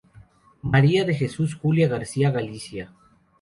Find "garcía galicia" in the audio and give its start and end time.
1.87-2.91